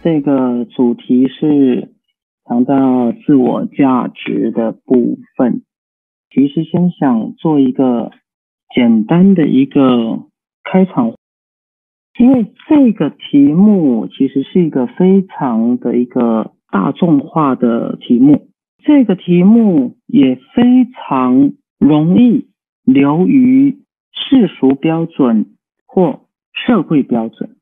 [0.00, 1.92] 这个主题是
[2.44, 5.62] 谈到自我价值的部分。
[6.30, 8.12] 其实先想做一个
[8.74, 10.26] 简单的一个
[10.62, 11.14] 开场，
[12.18, 18.48] 因为这个题目其实是一个非常的一个大众化的题目，
[18.84, 22.48] 这个题目也非常容易
[22.84, 23.78] 流于
[24.12, 26.20] 世俗标准或
[26.52, 27.57] 社会标准。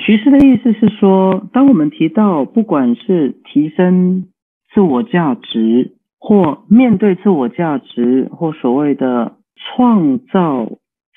[0.00, 4.28] 徐师的意思是说，当我们提到不管是提升
[4.72, 10.70] 自我价值，或面对自我价值，或所谓的创造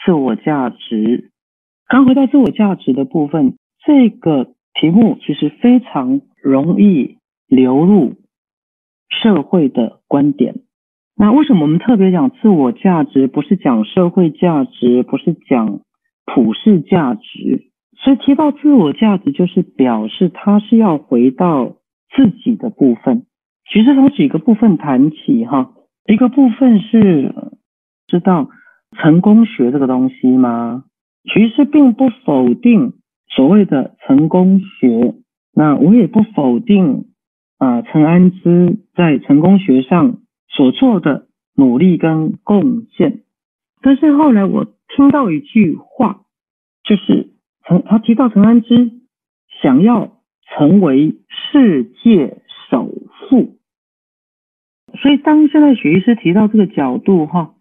[0.06, 1.32] 自我价值，
[1.88, 8.16] 刚回到自我价值的部分，这个题目其实非常容易流入
[9.10, 10.56] 社会的观点。
[11.16, 15.80] 那为什么我们特别讲自我价值，不是讲社会价值，不是讲
[16.26, 17.70] 普世价值？
[18.04, 21.78] 所以提到自我价值，就是表示他是要回到
[22.14, 23.26] 自己的部分。
[23.72, 25.72] 其实从几个部分谈起哈，
[26.06, 27.34] 一个部分是
[28.08, 28.50] 知道
[28.98, 30.84] 成功学这个东西吗？
[31.34, 32.92] 其实并不否定
[33.30, 35.16] 所谓的成功学，
[35.54, 37.06] 那我也不否定
[37.58, 40.18] 啊陈安之在成功学上
[40.50, 43.22] 所做的努力跟贡献。
[43.82, 46.24] 但是后来我听到一句话，
[46.84, 47.33] 就是。
[47.68, 48.92] 陈他提到陈安之
[49.62, 50.18] 想要
[50.56, 51.16] 成为
[51.52, 52.90] 世界首
[53.30, 53.56] 富，
[55.02, 57.56] 所以当现在许医师提到这个角度哈，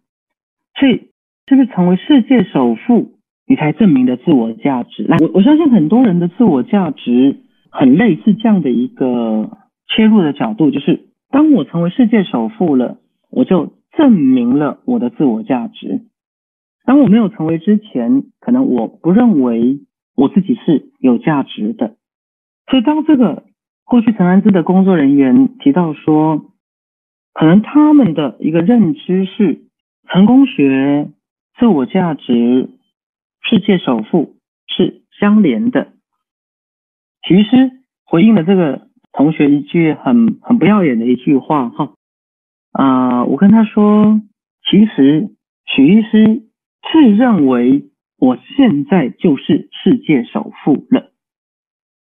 [0.75, 1.11] 所以
[1.47, 3.12] 是不是成为世界首富，
[3.47, 5.06] 你才证明的自我价值？
[5.09, 7.37] 那我我相信很多人的自我价值
[7.70, 12.98] 很类似这样的一个切入的角度，就是当我成为世界首富了，
[13.31, 16.00] 我就证明了我的自我价值。
[16.84, 19.78] 当我没有成为之前，可能我不认为。
[20.15, 21.97] 我自己是有价值的，
[22.71, 23.45] 所以当这个
[23.85, 26.53] 过去陈安之的工作人员提到说，
[27.33, 29.62] 可能他们的一个认知是
[30.09, 31.11] 成功学、
[31.59, 32.69] 自我价值、
[33.41, 34.37] 世界首富
[34.67, 35.93] 是相连的。
[37.27, 37.71] 其实
[38.05, 41.95] 回应了这个同学一句很很不要脸的一句话哈
[42.72, 44.21] 啊，我跟他说，
[44.71, 45.31] 其实
[45.65, 46.43] 许医师
[46.93, 47.89] 自认为。
[48.22, 51.10] 我现在就是世界首富了。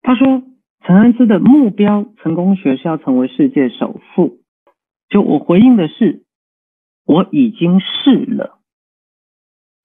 [0.00, 0.44] 他说，
[0.82, 4.38] 陈安之的目标成功学是要成为世界首富。
[5.10, 6.24] 就我回应的是，
[7.04, 8.60] 我已经是了。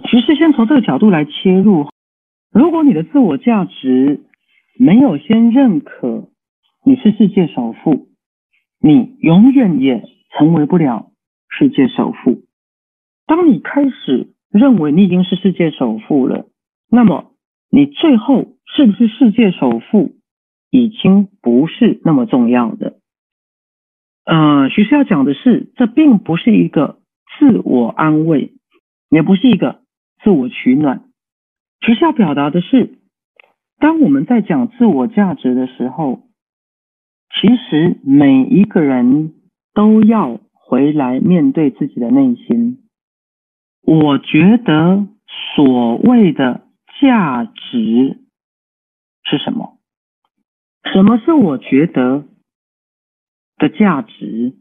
[0.10, 1.90] 其实先从这个角度来切入，
[2.50, 4.22] 如果你的自我价值
[4.80, 6.30] 没有先认可
[6.86, 8.08] 你是世界首富，
[8.80, 11.12] 你永远也成为不了
[11.50, 12.44] 世界首富。
[13.26, 14.30] 当你开始。
[14.52, 16.46] 认为你已经是世界首富了，
[16.90, 17.32] 那么
[17.70, 20.16] 你最后是不是世界首富，
[20.70, 23.00] 已经不是那么重要的。
[24.26, 27.00] 呃，徐师要讲的是，这并不是一个
[27.40, 28.52] 自我安慰，
[29.10, 29.82] 也不是一个
[30.24, 31.06] 自我取暖。
[31.80, 33.00] 徐师要表达的是，
[33.80, 36.24] 当我们在讲自我价值的时候，
[37.34, 39.34] 其实每一个人
[39.74, 42.81] 都要回来面对自己的内心。
[43.84, 45.08] 我觉得
[45.56, 46.68] 所谓的
[47.00, 48.20] 价值
[49.24, 49.78] 是什么？
[50.94, 52.26] 什么是我觉得
[53.58, 54.56] 的价值？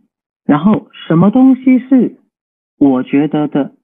[0.44, 2.20] 然后什么东西是
[2.78, 3.74] 我觉得的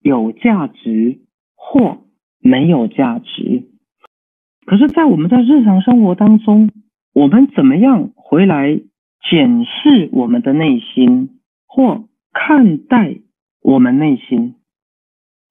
[0.00, 1.20] 有价值
[1.56, 2.04] 或
[2.40, 3.70] 没有价值？
[4.66, 6.70] 可是，在我们在日常生活当中，
[7.12, 8.80] 我们怎么样回来
[9.30, 13.18] 检视我们的内心，或看待
[13.60, 14.56] 我们内心？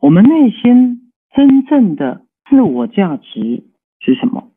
[0.04, 3.64] 我们内心真正的自我价值
[4.02, 4.52] 是什么？